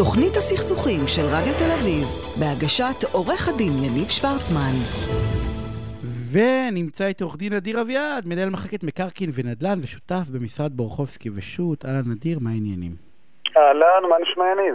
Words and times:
תוכנית 0.00 0.36
הסכסוכים 0.36 1.00
של 1.06 1.22
רדיו 1.22 1.54
תל 1.58 1.70
אביב, 1.80 2.04
בהגשת 2.40 3.04
עורך 3.12 3.48
הדין 3.48 3.72
יניב 3.84 4.08
שוורצמן. 4.08 4.74
ונמצא 6.32 7.06
איתי 7.06 7.24
עורך 7.24 7.36
דין 7.36 7.52
אדיר 7.52 7.80
אביעד, 7.80 8.26
מנהל 8.26 8.50
מחלקת 8.50 8.84
מקרקעין 8.84 9.30
ונדל"ן 9.34 9.78
ושותף 9.82 10.28
במשרד 10.32 10.72
בורחובסקי 10.72 11.30
ושות'. 11.34 11.84
אהלן 11.84 12.10
אדיר, 12.12 12.38
מה 12.38 12.50
העניינים? 12.50 12.92
אהלן, 13.56 14.08
מה 14.10 14.16
נשמע 14.22 14.44
יניב? 14.52 14.74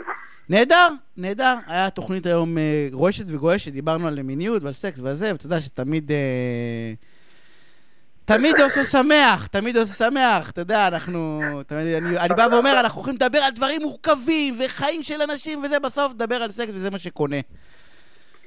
נהדר, 0.49 0.87
נהדר. 1.17 1.55
היה 1.67 1.89
תוכנית 1.89 2.25
היום 2.25 2.57
אה, 2.57 2.87
רועשת 2.91 3.25
וגועשת, 3.27 3.71
דיברנו 3.71 4.07
על 4.07 4.21
מיניות 4.21 4.63
ועל 4.63 4.73
סקס 4.73 4.99
ועל 4.99 5.13
זה, 5.13 5.31
ואתה 5.31 5.45
יודע 5.45 5.61
שתמיד... 5.61 6.11
אה, 6.11 6.93
תמיד 8.25 8.57
זה 8.57 8.63
עושה 8.63 8.83
שמח, 8.83 9.47
תמיד 9.47 9.77
עושה 9.77 9.93
שמח, 9.93 10.51
אתה 10.51 10.61
יודע, 10.61 10.87
אנחנו... 10.87 11.41
תמיד, 11.67 11.95
אני, 11.95 12.19
אני 12.19 12.33
בא 12.37 12.47
ואומר, 12.51 12.79
אנחנו 12.79 13.01
יכולים 13.01 13.17
לדבר 13.21 13.39
על 13.39 13.51
דברים 13.51 13.81
מורכבים 13.81 14.53
וחיים 14.59 15.03
של 15.03 15.21
אנשים 15.21 15.63
וזה, 15.63 15.79
בסוף 15.79 16.11
לדבר 16.11 16.35
על 16.35 16.49
סקס 16.49 16.69
וזה 16.75 16.89
מה 16.89 16.97
שקונה. 16.97 17.37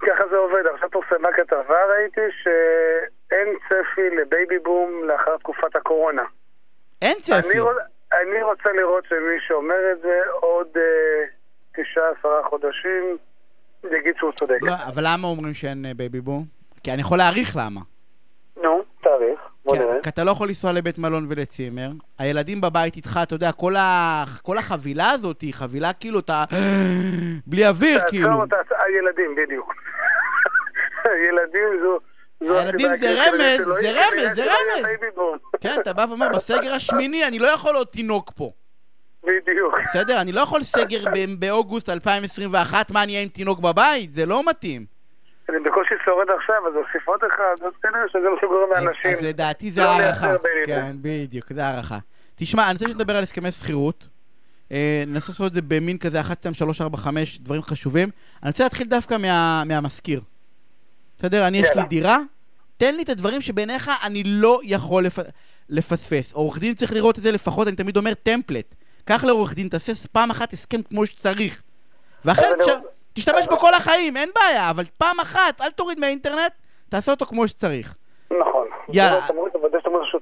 ככה 0.01 0.25
זה 0.31 0.37
עובד. 0.37 0.67
עכשיו 0.75 0.91
פורסמה 0.91 1.29
כתבה, 1.37 1.77
ראיתי 1.91 2.21
שאין 2.43 3.49
צפי 3.69 4.17
לבייבי 4.17 4.59
בום 4.59 5.05
לאחר 5.05 5.37
תקופת 5.37 5.77
הקורונה. 5.77 6.23
אין 7.03 7.17
צפי. 7.21 7.35
אני, 7.37 7.61
אני 8.13 8.43
רוצה 8.43 8.73
לראות 8.73 9.05
שמי 9.09 9.39
שאומר 9.49 9.93
את 9.93 10.01
זה 10.03 10.21
עוד 10.41 10.69
אה, 10.77 11.25
תשעה, 11.73 12.05
עשרה 12.19 12.43
חודשים, 12.51 13.17
יגיד 13.85 14.15
שהוא 14.19 14.33
צודק. 14.33 14.59
לא, 14.61 14.73
אבל 14.87 15.03
למה 15.07 15.29
אומרים 15.29 15.55
שאין 15.55 15.87
אה, 15.87 15.95
בייבי 15.97 16.21
בום? 16.21 16.45
כי 16.83 16.93
אני 16.93 17.01
יכול 17.01 17.19
להעריך 17.19 17.57
למה. 17.57 17.81
בוא 19.69 19.77
כי, 19.77 19.83
נראה. 19.83 20.03
כי 20.03 20.09
אתה 20.09 20.25
לא 20.25 20.31
יכול 20.31 20.49
לנסוע 20.49 20.73
לבית 20.73 20.99
מלון 20.99 21.27
ולצימר, 21.29 21.91
הילדים 22.19 22.61
בבית 22.61 22.97
איתך, 22.97 23.21
אתה 23.23 23.35
יודע, 23.35 23.53
כל, 23.53 23.77
ה... 23.77 24.25
כל 24.43 24.59
החבילה 24.59 25.11
הזאת 25.11 25.41
היא 25.41 25.55
חבילה 25.55 25.93
כאילו, 25.93 26.19
אתה... 26.19 26.45
בלי 27.47 27.67
אוויר, 27.67 28.01
כאילו. 28.09 28.29
תעצור, 28.29 28.47
תעצור, 28.47 28.79
הילדים, 28.87 29.35
בדיוק. 29.35 29.75
הילדים 31.05 31.69
זו... 31.83 31.99
הילדים 32.41 32.95
זה 32.95 33.11
רמז, 33.11 33.67
זה 33.81 33.91
רמז, 33.91 34.35
זה 34.35 34.45
רמז. 34.45 34.85
כן, 35.61 35.81
אתה 35.81 35.93
בא 35.93 36.07
ואומר, 36.09 36.29
בסגר 36.29 36.75
השמיני 36.75 37.27
אני 37.27 37.39
לא 37.39 37.47
יכול 37.47 37.77
עוד 37.77 37.87
תינוק 37.87 38.33
פה. 38.37 38.51
בדיוק. 39.25 39.81
בסדר? 39.85 40.21
אני 40.21 40.33
לא 40.33 40.41
יכול 40.41 40.63
סגר 40.63 41.05
באוגוסט 41.39 41.89
2021, 41.89 42.91
מה, 42.91 43.03
אני 43.03 43.13
אהיה 43.13 43.23
עם 43.23 43.29
תינוק 43.29 43.61
בבית? 43.61 44.13
זה 44.13 44.27
לא 44.27 44.43
מתאים. 44.47 44.98
אני 45.49 45.59
בקושי 45.65 45.95
שורד 46.05 46.27
עכשיו, 46.39 46.55
אז 46.69 46.73
אוסיף 46.77 47.09
עוד 47.09 47.21
אחד, 47.33 47.67
אז 47.67 47.73
כנראה 47.83 48.09
שזה 48.09 48.29
מה 48.31 48.37
שגורם 48.41 48.69
לאנשים. 48.85 49.11
אז 49.13 49.23
לדעתי 49.23 49.71
זה 49.71 49.83
לא 49.83 49.89
הערכה. 49.89 50.27
לייצר 50.27 50.43
baby 50.43 50.67
כן, 50.67 50.97
בדיוק, 51.03 51.53
זה 51.53 51.65
הערכה. 51.67 51.99
תשמע, 52.37 52.65
אני 52.65 52.73
רוצה 52.73 52.89
שנדבר 52.89 53.17
על 53.17 53.23
הסכמי 53.23 53.51
שכירות. 53.53 54.09
אה, 54.73 55.05
ננסה 55.07 55.33
לעשות 55.33 55.47
את 55.47 55.53
זה 55.53 55.61
במין 55.63 55.99
כזה 55.99 56.21
1, 56.21 56.39
2, 56.41 56.55
3, 56.55 56.81
4, 56.81 56.97
5, 56.99 57.39
דברים 57.39 57.63
חשובים. 57.63 58.11
אני 58.43 58.49
רוצה 58.51 58.63
להתחיל 58.65 58.87
דווקא 58.87 59.17
מה, 59.17 59.63
מהמשכיר. 59.67 60.21
בסדר? 61.19 61.47
אני, 61.47 61.59
יש 61.59 61.69
לי. 61.77 61.83
דירה, 61.83 62.19
תן 62.77 62.95
לי 62.95 63.03
את 63.03 63.09
הדברים 63.09 63.41
שבעיניך 63.43 63.91
אני 64.05 64.23
לא 64.27 64.61
יכול 64.65 65.05
לפ... 65.05 65.19
לפספס. 65.69 66.33
עורך 66.33 66.59
דין 66.59 66.75
צריך 66.75 66.93
לראות 66.93 67.19
את 67.19 67.23
זה 67.23 67.33
לפחות, 67.33 67.69
אני 67.69 67.77
תמיד 67.77 67.97
אומר 67.97 68.15
template. 68.15 68.75
קח 69.05 69.25
לעורך 69.25 69.55
דין, 69.55 69.69
תעשה 69.69 69.93
פעם 70.13 70.31
אחת 70.31 70.53
הסכם 70.53 70.83
כמו 70.83 71.07
שצריך. 71.07 71.63
זה 72.25 72.31
אני- 72.33 72.73
תשתמש 73.19 73.47
בו 73.47 73.57
כל 73.57 73.75
החיים, 73.75 74.17
אין 74.17 74.29
בעיה, 74.35 74.71
אבל 74.71 74.85
פעם 74.99 75.21
אחת, 75.21 75.61
אל 75.61 75.71
תוריד 75.71 76.01
מהאינטרנט, 76.01 76.53
תעשה 76.91 77.13
אותו 77.13 77.27
כמו 77.27 77.49
שצריך. 77.49 77.97
נכון. 78.31 78.69
יאללה. 78.93 79.21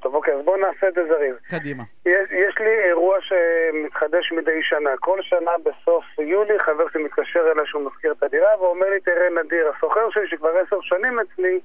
טוב. 0.07 0.15
אוקיי, 0.15 0.35
אז 0.35 0.45
בואו 0.45 0.57
נעשה 0.57 0.89
את 0.89 0.95
זה 0.95 1.01
זריז. 1.09 1.37
קדימה. 1.51 1.83
יש, 2.07 2.31
יש 2.31 2.55
לי 2.61 2.75
אירוע 2.89 3.17
שמתחדש 3.21 4.33
מדי 4.33 4.63
שנה. 4.63 4.91
כל 5.01 5.19
שנה 5.23 5.51
בסוף 5.65 6.05
יולי 6.19 6.59
חבר 6.59 6.85
שלי 6.93 7.05
מתקשר 7.05 7.41
אליי 7.53 7.67
שהוא 7.67 7.83
מזכיר 7.83 8.13
את 8.13 8.23
הדירה 8.23 8.61
ואומר 8.61 8.87
לי, 8.91 9.01
תראה 9.01 9.29
נדיר, 9.43 9.73
הסוחר 9.77 10.11
שלי 10.11 10.29
שכבר 10.29 10.51
עשר 10.67 10.81
שנים 10.81 11.21
אצלי 11.21 11.61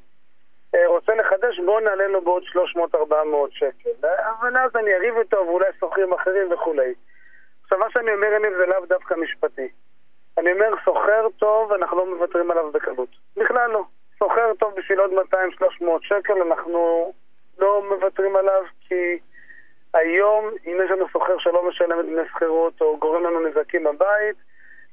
אה, 0.75 0.87
רוצה 0.87 1.15
לחדש, 1.15 1.59
בואו 1.65 1.79
נעלה 1.79 2.07
לו 2.07 2.21
בעוד 2.21 2.43
300-400 2.43 2.95
שקל. 3.52 3.89
אבל 4.39 4.58
אז 4.58 4.75
אני 4.75 4.93
אריב 4.93 5.17
איתו 5.17 5.37
ואולי 5.37 5.65
סוחרים 5.80 6.14
אחרים 6.14 6.52
וכולי. 6.52 6.93
עכשיו 7.64 7.77
מה 7.80 7.86
שאני 7.89 8.14
אומר 8.14 8.27
יניב 8.33 8.53
זה 8.58 8.65
לאו 8.65 8.86
דווקא 8.86 9.14
משפטי. 9.14 9.70
אני 10.41 10.52
אומר, 10.52 10.73
סוחר 10.85 11.27
טוב, 11.39 11.73
אנחנו 11.73 11.97
לא 11.97 12.05
מוותרים 12.05 12.52
עליו 12.52 12.71
בקלות. 12.71 13.09
בכלל 13.37 13.69
לא. 13.71 13.83
סוחר 14.19 14.53
טוב 14.59 14.73
בשביל 14.75 14.99
עוד 14.99 15.11
200-300 15.33 15.83
שקל, 16.02 16.41
אנחנו 16.41 17.13
לא 17.59 17.83
מוותרים 17.89 18.35
עליו 18.35 18.63
כי 18.87 19.19
היום, 19.93 20.49
אם 20.65 20.77
יש 20.85 20.91
לנו 20.91 21.05
סוחר 21.13 21.37
שלא 21.39 21.67
משלם 21.69 21.99
את 21.99 22.05
דמי 22.05 22.21
שכירות 22.33 22.81
או 22.81 22.97
גורם 22.97 23.23
לנו 23.23 23.39
נזקים 23.39 23.83
בבית, 23.83 24.35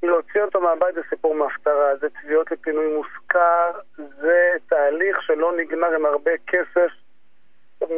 להוציא 0.03 0.42
אותו 0.42 0.60
מהבית 0.60 0.94
זה 0.94 1.00
סיפור 1.10 1.34
מהפטרה, 1.34 1.97
זה 1.97 2.06
תביעות 2.10 2.50
לפינוי 2.50 2.97
מושכר, 2.97 3.70
זה 3.97 4.50
תהליך 4.69 5.22
שלא 5.22 5.53
נגמר 5.56 5.94
עם 5.94 6.06
הרבה 6.06 6.32
כסף, 6.47 6.91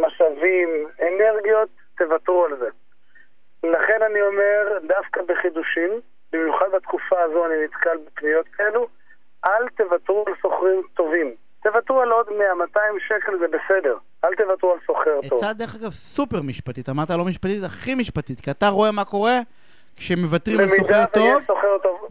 משאבים, 0.01 0.89
אנרגיות, 1.03 1.69
תוותרו 1.99 2.45
על 2.45 2.57
זה. 2.57 2.69
לכן 3.63 4.03
אני 4.03 4.23
אומר, 4.23 4.79
דווקא 4.87 5.23
בחידושים, 5.23 6.01
במיוחד 6.33 6.67
בתקופה 6.77 7.17
הזו 7.23 7.47
אני 7.47 7.55
נתקל 7.65 7.99
בפניות 8.07 8.47
כאלו, 8.49 8.89
אל 9.45 9.69
תוותרו 9.77 10.25
על 10.27 10.33
סוחרים 10.43 10.83
טובים. 10.95 11.35
תוותרו 11.63 12.01
על 12.01 12.11
עוד 12.11 12.27
100-200 12.29 12.79
שקל 13.09 13.33
זה 13.39 13.47
בסדר. 13.49 13.97
אל 14.25 14.35
תוותרו 14.35 14.73
על 14.73 14.79
סוחר 14.87 15.21
טוב. 15.29 15.39
עצה 15.39 15.53
דרך 15.53 15.75
אגב 15.75 15.91
סופר 15.91 16.43
משפטית, 16.43 16.89
אמרת 16.89 17.11
לא 17.11 17.25
משפטית, 17.25 17.65
הכי 17.65 17.95
משפטית, 17.95 18.41
כי 18.41 18.51
אתה 18.51 18.69
רואה 18.69 18.93
מה 18.93 19.05
קורה 19.05 19.39
כשמוותרים 19.97 20.61
על 20.61 20.69
סוחר 20.69 20.83
במידה 20.83 21.07
טוב 21.07 21.43
סוחר 21.47 21.79
טוב, 21.83 22.09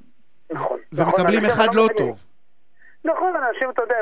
נכון. 0.52 0.80
ומקבלים 0.94 1.40
נכון, 1.40 1.50
אחד 1.50 1.76
לא 1.76 1.86
מבינים. 1.86 2.08
טוב. 2.08 2.24
נכון, 3.06 3.34
אנשים, 3.36 3.70
אתה 3.70 3.82
יודע, 3.82 3.96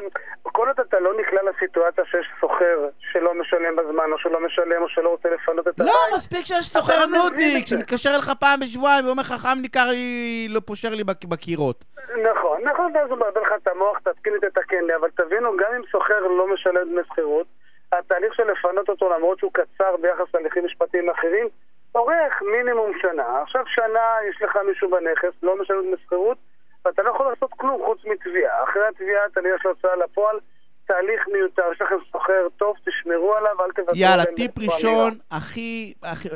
כל 0.58 0.68
עוד 0.68 0.80
אתה 0.80 1.00
לא 1.00 1.14
נקלע 1.20 1.42
לסיטואציה 1.44 2.04
שיש 2.06 2.28
סוחר 2.42 2.78
שלא 3.00 3.34
משלם 3.34 3.76
בזמן, 3.76 4.12
או 4.12 4.18
שלא 4.18 4.40
משלם, 4.46 4.82
או 4.82 4.90
שלא 4.90 5.10
רוצה 5.10 5.30
לפנות 5.30 5.68
את 5.68 5.74
לא, 5.80 5.84
הבית, 5.86 6.16
מספיק 6.18 6.46
שיש 6.46 6.66
סוחר 6.66 7.06
לא 7.06 7.06
נודניק. 7.24 7.68
שמתקשר 7.68 8.10
אליך 8.16 8.32
פעם 8.40 8.60
בשבועיים 8.60 9.06
ואומר 9.06 9.22
לך 9.22 9.32
חם 9.32 9.58
לי, 9.62 9.70
קר 9.70 9.90
לי, 9.90 10.48
לא 10.50 10.60
פושר 10.66 10.90
לי 10.90 11.04
בק- 11.04 11.26
בקירות. 11.26 11.84
נכון, 12.32 12.62
נכון, 12.64 12.92
ואז 12.96 13.10
הוא 13.10 13.18
מבלבל 13.18 13.42
לך 13.42 13.52
את 13.64 13.68
המוח, 13.68 14.00
תתקין 14.00 14.34
לי, 14.34 14.40
תתקן 14.40 14.84
לי, 14.88 14.96
אבל 14.96 15.10
תבינו, 15.10 15.58
גם 15.58 15.74
אם 15.76 15.82
סוחר 15.92 16.20
לא 16.20 16.54
משלם 16.54 16.90
דמי 16.90 17.02
שכירות, 17.12 17.48
התהליך 17.92 18.34
של 18.34 18.52
לפנות 18.52 18.90
אותו, 18.90 19.10
למרות 19.18 19.40
שהוא 19.40 19.52
קצר 19.54 19.96
ביחס 20.02 20.34
להליכים 20.34 20.66
משפטיים 20.66 21.10
אחרים, 21.10 21.48
אורך 21.96 22.42
מינימום 22.52 22.92
שנה. 23.02 23.42
עכשיו 23.44 23.64
שנה 23.68 24.06
יש 24.30 24.42
לך 24.42 24.58
מישהו 24.68 24.90
בנכס, 24.90 25.34
לא 25.44 25.62
משלם 25.62 25.82
דמי 25.82 25.96
שכירות, 26.06 26.38
ואתה 26.88 27.04
לא 27.04 27.10
יכול 27.10 27.26
לעשות 27.30 27.50
כלום 27.58 27.82
חוץ 27.86 28.00
מתביעה. 28.06 28.64
אחרי 28.64 28.82
התביעה 28.88 29.26
אתה 29.26 29.42
ניגש 29.42 29.66
להוצאה 29.66 29.96
לפועל, 29.96 30.40
תהליך 30.86 31.28
מיותר, 31.34 31.64
יש 31.72 31.82
לכם 31.82 31.96
סוחר 32.12 32.48
טוב, 32.58 32.76
תשמרו 32.86 33.36
עליו, 33.36 33.62
אל 33.66 33.72
תוותרו 33.72 33.96
יאללה, 33.96 34.26
טיפ 34.26 34.52
ראשון, 34.60 35.12
הכי, 35.32 35.94
הכי- 36.04 36.30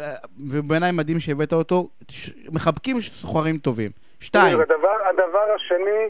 ובעיניי 0.53 0.91
מדהים 0.91 1.19
שהבאת 1.19 1.53
אותו, 1.53 1.87
מחבקים 2.53 2.99
סוחרים 2.99 3.57
טובים. 3.57 3.91
שתיים, 4.19 4.59
הדבר, 4.59 4.97
הדבר 5.09 5.45
השני, 5.55 6.09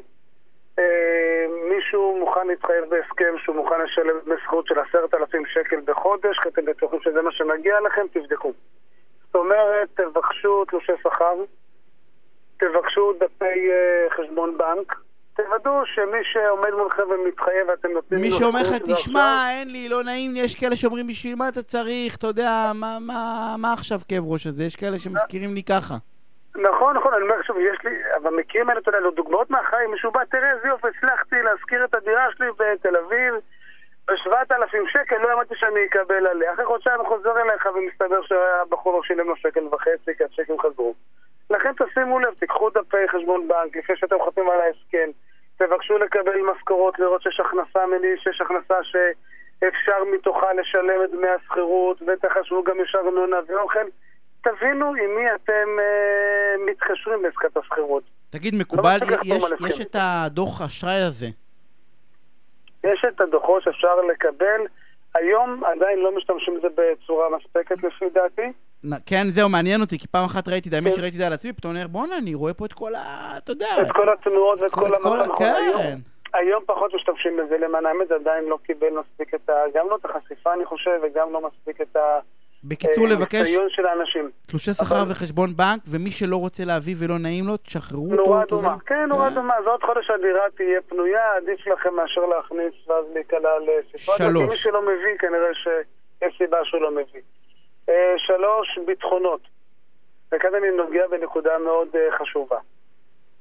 אה, 0.80 1.46
מישהו 1.76 2.18
מוכן 2.20 2.48
להתחייב 2.48 2.86
בהסכם 2.90 3.34
שהוא 3.44 3.56
מוכן 3.56 3.82
לשלם 3.84 4.16
שכירות 4.46 4.68
של 4.68 4.80
עשרת 4.80 5.14
אלפים 5.14 5.44
שקל 5.54 5.80
בחודש, 5.86 6.40
כי 6.44 6.50
אתם 6.50 6.66
בטוחים 6.66 7.00
שזה 7.02 7.22
מה 7.22 7.32
שמגיע 7.32 7.76
לכם, 7.80 8.02
תבדקו. 8.14 8.54
זאת 9.26 9.36
אומרת, 9.36 9.90
תבקשו 9.96 10.66
תלושי 10.66 10.92
שכר, 11.04 11.34
תבקשו 12.66 13.14
דפי 13.20 13.46
אה, 13.72 14.08
חשבון 14.18 14.58
בנק, 14.58 14.96
תוודאו 15.36 15.86
שמי 15.86 16.18
שעומד 16.24 16.70
מולכם 16.78 17.04
ומתחייב 17.10 17.68
ואתם 17.70 17.92
נותנים 17.92 18.22
מי 18.22 18.30
לו 18.30 18.36
שאומר 18.38 18.60
לך, 18.62 18.82
תשמע, 18.94 19.48
אין 19.52 19.70
לי, 19.72 19.90
לא 19.90 20.04
נעים, 20.04 20.32
יש 20.36 20.56
כאלה 20.56 20.76
שאומרים, 20.76 21.08
בשביל 21.08 21.36
מה 21.36 21.48
אתה 21.50 21.64
צריך, 21.64 22.16
אתה 22.16 22.28
יודע, 22.28 22.72
מה- 22.76 22.98
מה 23.00 23.22
מה 23.58 23.74
עכשיו 23.74 24.00
כאב 24.08 24.24
ראש 24.32 24.48
הזה? 24.48 24.64
יש 24.64 24.76
כאלה 24.76 25.00
שמזכירים 25.00 25.54
לי 25.54 25.64
ככה. 25.64 25.96
נכון, 26.56 26.98
נכון, 26.98 27.14
אני 27.14 27.24
אומר 27.24 27.42
שוב, 27.44 27.58
יש 27.60 27.78
לי, 27.86 27.92
במקרים 28.24 28.70
האלה, 28.70 28.80
אתה 28.80 28.90
יודע, 28.90 29.00
לו 29.00 29.12
דוגמאות 29.12 29.50
מהחיים, 29.50 29.92
מישהו 29.92 30.12
בא, 30.12 30.24
תראה 30.32 30.52
איזה 30.52 30.68
יופי, 30.68 30.88
הצלחתי 30.98 31.36
להשכיר 31.42 31.86
את 31.86 31.96
הדירה 31.96 32.26
שלי 32.38 32.48
בתל 32.60 32.96
אביב 33.06 33.34
ב-7,000 34.08 34.76
שקל, 34.92 35.18
לא 35.18 35.30
האמנתי 35.30 35.56
שאני 35.56 35.80
אקבל 35.90 36.28
עליה. 36.28 36.54
אחרי 36.54 36.66
חודשיים 36.66 37.00
חוזר 37.08 37.34
אליך 37.42 37.66
ומסתבר 37.76 38.22
שהבחור 38.22 38.94
לא 38.94 39.04
שילם 39.04 39.28
לו 39.28 39.36
שקל 39.36 39.64
וחצי, 39.72 40.12
כי 40.18 40.24
הצ'קים 40.24 40.60
חזרו. 40.60 40.94
לכן 41.52 41.72
תשימו 41.74 42.20
לב, 42.20 42.34
תיקחו 42.34 42.70
דפי 42.70 43.08
חשבון 43.08 43.48
בנק 43.48 43.78
לפני 43.78 43.96
שאתם 43.98 44.16
חותמים 44.24 44.50
על 44.50 44.62
ההסכם, 44.62 45.10
תבקשו 45.58 45.98
לקבל 45.98 46.42
משכורות, 46.56 47.00
לראות 47.00 47.22
שיש 47.22 47.40
הכנסה 47.40 47.86
מלי, 47.86 48.18
שיש 48.18 48.42
הכנסה 48.42 48.76
שאפשר 48.84 50.04
מתוכה 50.14 50.54
לשלם 50.54 51.04
את 51.04 51.12
דמי 51.12 51.28
השכירות, 51.28 52.02
ותחשבו 52.08 52.64
גם 52.64 52.76
יש 52.84 52.96
ארנונה 52.96 53.38
ואוכל. 53.48 53.86
תבינו 54.44 54.86
עם 54.86 55.16
מי 55.16 55.36
אתם 55.36 55.80
אה, 55.80 56.66
מתקשרים 56.72 57.22
בעסקת 57.22 57.58
השכירות. 57.58 58.04
תגיד, 58.30 58.56
מקובל, 58.56 58.98
מספיק 59.02 59.12
לחתום 59.12 59.68
יש-. 59.68 59.80
יש 59.80 59.82
את 59.82 59.96
הדוח 60.00 60.62
אשראי 60.62 61.02
הזה. 61.02 61.28
יש 62.84 63.06
את 63.08 63.22
הדוחות 63.22 63.64
שאפשר 63.64 63.96
לקבל. 63.96 64.62
היום 65.16 65.64
עדיין 65.64 66.00
לא 66.00 66.16
משתמשים 66.16 66.58
בזה 66.58 66.68
בצורה 66.78 67.28
מספקת 67.38 67.84
לפי 67.84 68.10
דעתי. 68.10 68.52
כן, 69.06 69.24
זהו, 69.30 69.50
מעניין 69.50 69.82
אותי, 69.82 70.00
כי 70.00 70.08
פעם 70.08 70.26
אחת 70.26 70.48
ראיתי, 70.48 70.70
את 70.70 70.74
האמת 70.74 70.92
כן. 70.92 70.98
שראיתי 71.00 71.16
את 71.18 71.22
זה 71.22 71.28
על 71.28 71.34
עצמי, 71.34 71.54
פתאום 71.54 71.72
אני 71.74 71.80
אומר, 71.84 71.92
בואנה, 71.92 72.18
אני 72.18 72.34
רואה 72.34 72.54
פה 72.54 72.66
את 72.66 72.74
כל 72.74 72.96
ה... 72.96 73.34
אתה 73.38 73.52
יודע. 73.52 73.68
את 73.82 73.92
כל 73.92 74.10
התנועות 74.14 74.62
ואת 74.62 74.72
כל- 74.72 74.82
כל 74.82 74.94
את 74.94 75.02
כל 75.02 75.18
ה- 75.20 75.22
המקום. 75.22 75.38
כן. 75.78 75.98
היום- 76.34 76.64
פחות 76.66 76.94
משתמשים 76.96 77.38
בזה, 77.38 77.58
למען 77.58 77.86
האמת 77.86 78.08
זה 78.08 78.16
עדיין 78.16 78.44
לא 78.46 78.58
קיבל 78.64 78.88
מספיק 79.00 79.34
את 79.34 79.50
ה... 79.50 79.54
גם 79.76 79.86
לא 79.90 79.96
את 79.96 80.06
החשיפה 80.06 80.54
אני 80.54 80.66
חושב, 80.66 80.92
וגם 81.04 81.34
לא 81.34 81.42
מספיק 81.48 81.82
את 81.82 81.98
בקיצור, 82.64 83.08
לבקש 83.08 83.36
הניסיון 83.36 83.68
של 83.70 83.86
האנשים. 83.86 84.30
תלושי 84.46 84.74
שכר 84.74 85.04
וחשבון 85.10 85.56
בנק, 85.56 85.80
ומי 85.88 86.12
שלא 86.12 86.36
רוצה 86.38 86.66
להביא 86.66 86.96
ולא 87.00 87.18
נעים 87.20 87.48
לו, 87.48 87.58
תשחררו 87.58 88.12
אותו. 88.12 88.24
יודע. 88.32 88.44
אדומה. 88.44 88.76
כן, 88.86 89.06
נורה 89.10 89.26
כן. 89.30 89.34
אדומה. 89.34 89.54
אז 89.58 89.66
עוד 89.68 89.84
חודש 89.84 90.10
הדירה 90.10 90.42
תהיה 90.58 90.82
פנויה, 90.90 91.22
עדיף 91.38 91.68
לכם 91.68 91.94
מאשר 91.96 92.22
להכניס 92.26 92.88
ואז 92.88 93.06
להיקלע 93.14 93.50
לסיטואציה. 93.60 94.26
שלוש. 94.30 94.44
כי 94.44 94.50
מי 94.50 94.56
שלא 94.58 94.82
מביא, 94.82 95.16
כנראה 95.20 95.54
שיש 95.64 96.38
סיבה 96.38 96.58
שהוא 96.64 96.82
לא 96.82 96.92
מביא. 96.92 97.22
אה, 97.92 98.14
שלוש, 98.18 98.78
ביטחונות. 98.86 99.42
וכאן 100.32 100.56
אני 100.56 100.72
נוגע 100.72 101.08
בנקודה 101.08 101.58
מאוד 101.58 101.88
אה, 101.96 102.18
חשובה. 102.18 102.58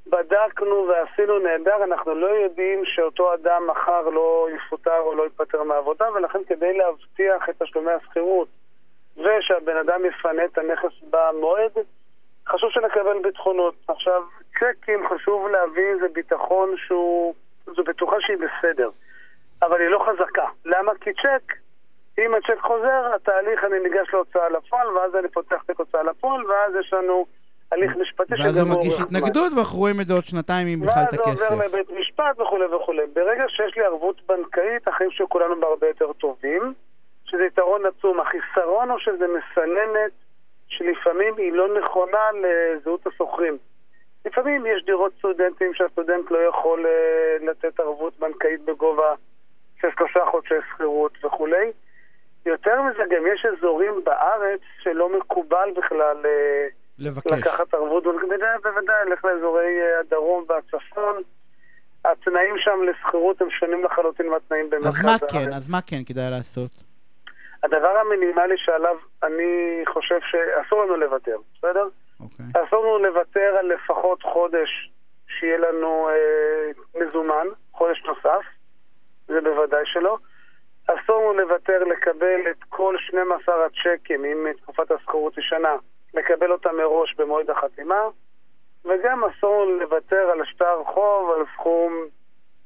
בדקנו 0.07 0.89
ועשינו 0.89 1.39
נהדר, 1.39 1.85
אנחנו 1.85 2.15
לא 2.15 2.27
יודעים 2.27 2.85
שאותו 2.85 3.35
אדם 3.35 3.67
מחר 3.67 4.09
לא 4.09 4.49
יפוטר 4.55 5.01
או 5.01 5.15
לא 5.15 5.27
יתפטר 5.27 5.63
מהעבודה, 5.63 6.13
ולכן 6.13 6.45
כדי 6.45 6.79
להבטיח 6.79 7.49
את 7.51 7.63
תשלומי 7.63 7.93
השכירות 7.93 8.49
ושהבן 9.17 9.77
אדם 9.77 10.05
יפנה 10.05 10.45
את 10.45 10.59
הנכס 10.59 10.93
במועד, 11.11 11.73
חשוב 12.49 12.71
שנקבל 12.71 13.23
ביטחונות. 13.23 13.75
עכשיו, 13.89 14.23
צ'קים, 14.59 15.09
חשוב 15.09 15.49
להבין, 15.49 15.99
זה 16.01 16.09
ביטחון 16.09 16.75
שהוא... 16.77 17.35
זו 17.67 17.85
בטוחה 17.85 18.17
שהיא 18.21 18.37
בסדר, 18.37 18.91
אבל 19.63 19.81
היא 19.81 19.89
לא 19.89 20.07
חזקה. 20.07 20.47
למה? 20.65 20.93
כי 21.01 21.11
צ'ק, 21.13 21.53
אם 22.27 22.35
הצ'ק 22.35 22.61
חוזר, 22.61 23.15
התהליך, 23.15 23.65
אני 23.65 23.81
ניגש 23.81 24.09
להוצאה 24.13 24.49
לפועל, 24.49 24.87
ואז 24.89 25.17
אני 25.17 25.29
פותח 25.29 25.63
תיק 25.67 25.79
הוצאה 25.79 26.03
לפועל, 26.03 26.47
ואז 26.47 26.75
יש 26.81 26.93
לנו 26.93 27.27
הליך 27.73 27.97
משפטי 27.97 28.35
ואז 28.43 28.57
הוא 28.57 28.69
מגיש. 28.69 29.01
התנגדות, 29.01 29.53
ואנחנו 29.57 29.79
רואים 29.79 30.01
את 30.01 30.07
זה 30.07 30.15
עוד 30.15 30.25
שנתיים 30.25 30.67
עם 30.67 30.81
בכלל 30.81 31.03
את 31.03 31.27
ואז 31.27 31.39
זה 31.39 31.45
עובר 31.49 31.65
הכסף. 31.65 31.75
לבית 31.75 31.91
משפט 32.01 32.41
וכולי 32.41 32.65
וכולי. 32.65 33.03
ברגע 33.15 33.45
שיש 33.49 33.77
לי 33.77 33.85
ערבות 33.85 34.21
בנקאית, 34.29 34.89
החיים 34.89 35.11
של 35.11 35.25
כולנו 35.27 35.61
בהרבה 35.61 35.87
יותר 35.87 36.13
טובים, 36.13 36.75
שזה 37.25 37.45
יתרון 37.45 37.83
עצום. 37.87 38.21
החיסרון 38.21 38.91
הוא 38.91 38.99
שזה 38.99 39.27
מסננת 39.37 40.13
שלפעמים 40.69 41.35
היא 41.37 41.53
לא 41.53 41.69
נכונה 41.81 42.25
לזהות 42.43 43.07
השוכרים. 43.07 43.59
לפעמים 44.25 44.67
יש 44.67 44.85
דירות 44.87 45.13
סטודנטים 45.19 45.75
שהסטודנט 45.75 46.31
לא 46.31 46.39
יכול 46.39 46.87
אה, 46.87 47.47
לתת 47.51 47.81
ערבות 47.81 48.19
בנקאית 48.19 48.65
בגובה 48.65 49.15
של 49.81 49.89
שלושה 49.99 50.21
חודשי 50.31 50.55
שכירות 50.75 51.25
וכולי. 51.25 51.73
יותר 52.47 52.83
מזה, 52.83 53.03
גם 53.11 53.27
יש 53.35 53.47
אזורים 53.47 54.05
בארץ 54.05 54.61
שלא 54.83 55.19
מקובל 55.19 55.69
בכלל 55.77 56.17
אה, 56.27 56.67
לבקש. 56.99 57.33
לקחת 57.33 57.75
ערבות, 57.75 58.05
בוודאי, 58.05 58.59
בוודאי, 58.63 59.11
לך 59.13 59.25
לאזורי 59.25 59.81
אה, 59.81 60.01
הדרום 60.01 60.45
והצפון. 60.49 61.23
התנאים 62.05 62.55
שם 62.59 62.83
לשכירות 62.83 63.41
הם 63.41 63.51
שונים 63.51 63.85
לחלוטין 63.85 64.29
מהתנאים 64.29 64.71
במרכז 64.71 64.87
אז 64.87 65.05
מה 65.05 65.11
הארץ. 65.11 65.33
כן, 65.33 65.53
אז 65.53 65.69
מה 65.69 65.79
כן 65.87 66.05
כדאי 66.07 66.31
לעשות? 66.31 66.71
הדבר 67.63 67.97
המינימלי 67.99 68.55
שעליו 68.59 68.97
אני 69.23 69.83
חושב 69.89 70.19
שאסור 70.31 70.85
לנו 70.85 70.97
לוותר, 70.97 71.37
בסדר? 71.55 71.89
אוקיי. 72.21 72.47
אסור 72.53 72.85
לנו 72.85 72.99
לוותר 72.99 73.57
על 73.59 73.67
לפחות 73.67 74.23
חודש 74.23 74.91
שיהיה 75.29 75.59
לנו 75.59 76.09
אה, 76.09 77.01
מזומן, 77.01 77.47
חודש 77.73 78.03
נוסף, 78.07 78.45
זה 79.29 79.41
בוודאי 79.41 79.83
שלא. 79.85 80.19
אסור 80.95 81.33
לנו 81.33 81.33
לוותר 81.33 81.85
לקבל 81.85 82.41
את 82.51 82.65
כל 82.69 82.97
12 82.99 83.55
הצ'קים, 83.67 84.25
אם 84.25 84.47
תקופת 84.63 84.91
השכירות 84.91 85.37
היא 85.37 85.45
שנה, 85.49 85.77
לקבל 86.15 86.53
אותם 86.53 86.77
מראש 86.77 87.15
במועד 87.19 87.51
החתימה, 87.51 88.03
וגם 88.85 89.25
אסור 89.25 89.65
לנו 89.65 89.79
לוותר 89.79 90.31
על 90.33 90.45
שטר 90.45 90.83
חוב, 90.87 91.31
על 91.37 91.45
סכום 91.55 91.93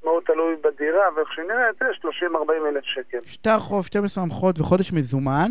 מאוד 0.05 0.23
תלוי 0.27 0.57
בדירה, 0.57 1.09
ואיך 1.17 1.33
שנראית, 1.33 1.83
30-40 1.83 2.69
אלף 2.69 2.85
שקל. 2.85 3.19
שטר 3.25 3.59
חוב, 3.59 3.85
12 3.85 4.25
המחות 4.25 4.61
וחודש 4.61 4.93
מזומן. 4.93 5.51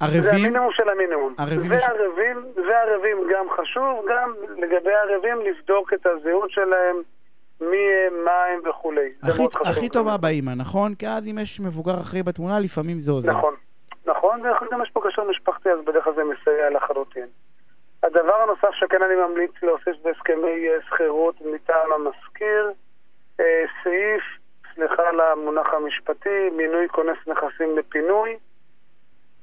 זה 0.00 0.06
ערבים, 0.06 0.30
המינימום 0.30 0.72
של 0.72 0.88
המינימום. 0.88 1.34
ערבים 1.38 1.70
וערבים, 1.70 2.36
וערבים 2.68 3.16
גם 3.30 3.46
חשוב, 3.50 4.04
גם 4.10 4.34
לגבי 4.56 4.92
הערבים 4.92 5.40
לבדוק 5.40 5.92
את 5.92 6.06
הזהות 6.06 6.50
שלהם, 6.50 6.96
מי 7.60 7.76
הם, 8.06 8.24
מה 8.24 8.44
הם 8.44 8.60
וכולי. 8.70 9.12
הכי-. 9.22 9.42
הכי 9.64 9.88
טובה 9.88 10.16
באימא, 10.16 10.52
נכון? 10.56 10.94
כי 10.94 11.06
אז 11.08 11.28
אם 11.28 11.38
יש 11.38 11.60
מבוגר 11.60 12.00
אחראי 12.00 12.22
בתמונה, 12.22 12.60
לפעמים 12.60 12.98
זה 12.98 13.12
עוזר. 13.12 13.32
נכון, 13.32 13.54
נכון, 14.04 14.40
וגם 14.40 14.82
יש 14.82 14.90
פה 14.90 15.00
קשר 15.08 15.24
משפחתי, 15.24 15.70
אז 15.70 15.78
בדרך 15.86 16.04
כלל 16.04 16.14
זה 16.14 16.22
מסייע 16.24 16.70
לחלוטין. 16.70 17.26
הדבר 18.02 18.34
הנוסף 18.34 18.70
שכן 18.72 19.02
אני 19.02 19.14
ממליץ 19.14 19.50
להוסיף 19.62 19.96
בהסכמי 20.02 20.68
אה, 20.68 20.76
שכירות 20.86 21.34
מטעם 21.40 21.92
המשכיר, 21.92 22.72
אה, 23.40 23.64
סעיף, 23.84 24.22
סליחה 24.74 25.08
על 25.08 25.20
המונח 25.20 25.74
המשפטי, 25.74 26.50
מינוי 26.56 26.88
כונס 26.88 27.18
נכסים 27.26 27.78
לפינוי. 27.78 28.36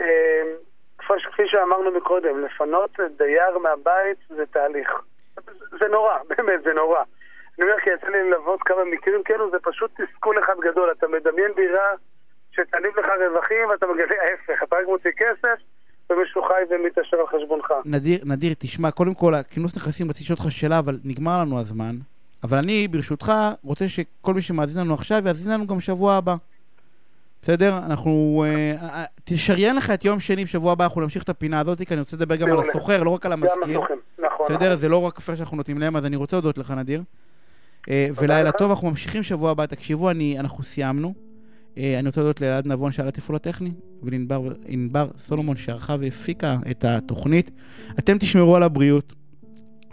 אה, 0.01 0.43
כפי 0.99 1.47
שאמרנו 1.47 1.91
מקודם, 1.91 2.45
לפנות 2.45 2.99
דייר 3.17 3.57
מהבית 3.57 4.17
זה 4.29 4.45
תהליך. 4.45 5.01
זה 5.79 5.87
נורא, 5.87 6.17
באמת, 6.29 6.63
זה 6.63 6.73
נורא. 6.73 7.03
אני 7.59 7.65
אומר, 7.67 7.79
כי 7.83 7.89
יצא 7.89 8.07
לי 8.07 8.23
ללוות 8.23 8.63
כמה 8.63 8.83
מקרים 8.91 9.23
כאלו, 9.23 9.51
זה 9.51 9.57
פשוט 9.63 9.91
תסכול 10.01 10.39
אחד 10.39 10.55
גדול. 10.59 10.91
אתה 10.97 11.07
מדמיין 11.07 11.51
דירה 11.55 11.89
שתניב 12.51 12.99
לך 12.99 13.05
רווחים 13.27 13.69
ואתה 13.69 13.85
מגלה 13.87 14.15
ההפך, 14.23 14.63
אתה 14.63 14.75
רק 14.75 14.87
מוציא 14.87 15.11
כסף 15.17 15.61
ומישהו 16.09 16.43
חי 16.43 16.63
ומתעשר 16.69 17.17
על 17.17 17.27
חשבונך. 17.27 17.73
נדיר, 17.85 18.19
נדיר, 18.25 18.53
תשמע, 18.59 18.91
קודם 18.91 19.13
כל, 19.13 19.35
הכינוס 19.35 19.75
נכסים, 19.77 20.09
רציתי 20.09 20.23
לשאול 20.23 20.37
אותך 20.39 20.51
שאלה, 20.51 20.79
אבל 20.79 20.99
נגמר 21.03 21.39
לנו 21.39 21.59
הזמן. 21.59 21.95
אבל 22.43 22.57
אני, 22.57 22.87
ברשותך, 22.87 23.31
רוצה 23.63 23.87
שכל 23.87 24.33
מי 24.33 24.41
שמאזין 24.41 24.81
לנו 24.81 24.93
עכשיו, 24.93 25.27
יאזין 25.27 25.53
לנו 25.53 25.67
גם 25.67 25.79
שבוע 25.79 26.13
הבא. 26.13 26.35
בסדר? 27.41 27.77
אנחנו... 27.85 28.43
אה, 28.47 28.71
אה, 28.81 29.03
תשריין 29.23 29.75
לך 29.75 29.89
את 29.89 30.05
יום 30.05 30.19
שני 30.19 30.45
בשבוע 30.45 30.71
הבא, 30.71 30.83
אנחנו 30.83 31.01
נמשיך 31.01 31.23
את 31.23 31.29
הפינה 31.29 31.59
הזאת, 31.59 31.77
כי 31.77 31.93
אני 31.93 31.99
רוצה 31.99 32.17
לדבר 32.17 32.35
גם 32.35 32.51
על. 32.51 32.59
הסוחר, 32.59 33.03
לא 33.03 33.09
רק 33.09 33.25
על 33.25 33.31
גם 33.31 33.43
המזכיר. 33.43 33.79
הסוכן, 33.79 33.93
נכון. 34.19 34.45
בסדר? 34.45 34.75
זה 34.75 34.89
לא 34.89 35.01
רק 35.01 35.19
פייר 35.19 35.37
שאנחנו 35.37 35.57
נותנים 35.57 35.79
להם, 35.79 35.95
אז 35.95 36.05
אני 36.05 36.15
רוצה 36.15 36.35
להודות 36.35 36.57
לך, 36.57 36.71
נדיר. 36.71 37.01
אה, 37.89 38.07
ולילה. 38.21 38.51
טוב, 38.51 38.69
אנחנו 38.71 38.89
ממשיכים 38.89 39.23
שבוע 39.23 39.51
הבא. 39.51 39.65
תקשיבו, 39.65 40.09
אני, 40.09 40.39
אנחנו 40.39 40.63
סיימנו. 40.63 41.13
אה, 41.77 41.99
אני 41.99 42.07
רוצה 42.07 42.21
להודות 42.21 42.41
לאלעד 42.41 42.67
נבון 42.67 42.91
שעל 42.91 43.07
התפעול 43.07 43.35
הטכני, 43.35 43.71
ולענבר 44.03 44.41
ענבר 44.67 45.07
סולומון 45.17 45.55
שערכה 45.55 45.95
והפיקה 45.99 46.57
את 46.71 46.85
התוכנית. 46.85 47.51
אתם 47.99 48.17
תשמרו 48.17 48.55
על 48.55 48.63
הבריאות 48.63 49.13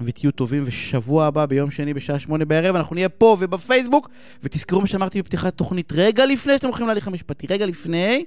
ותהיו 0.04 0.32
טובים, 0.32 0.62
ושבוע 0.66 1.26
הבא 1.26 1.46
ביום 1.46 1.70
שני 1.70 1.94
בשעה 1.94 2.19
שמונה 2.19 2.44
בערב 2.44 2.76
אנחנו 2.76 2.94
נהיה 2.94 3.08
פה 3.08 3.36
ובפייסבוק, 3.41 4.08
ותזכרו 4.43 4.81
מה 4.81 4.86
שאמרתי 4.86 5.22
בפתיחת 5.22 5.55
תוכנית 5.55 5.93
רגע 5.93 6.26
לפני 6.26 6.53
שאתם 6.53 6.67
הולכים 6.67 6.86
להליך 6.86 7.08
המשפטי, 7.08 7.46
רגע 7.50 7.67
לפני, 7.67 8.24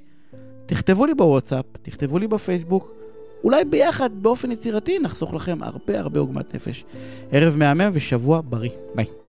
תכתבו 0.66 1.06
לי 1.06 1.14
בוואטסאפ, 1.14 1.66
תכתבו 1.82 2.20
לי 2.20 2.28
בפייסבוק, 2.28 2.92
אולי 3.44 3.66
ביחד, 3.66 4.10
באופן 4.14 4.52
יצירתי, 4.52 5.00
נחסוך 5.00 5.34
לכם 5.34 5.64
הרבה 5.64 6.00
הרבה 6.00 6.20
עוגמת 6.20 6.56
נפש. 6.56 6.86
ערב 7.32 7.56
מהמם 7.56 7.90
ושבוע 7.94 8.42
בריא. 8.46 8.72
ביי. 8.96 9.06